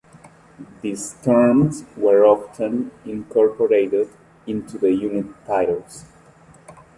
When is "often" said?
2.25-2.89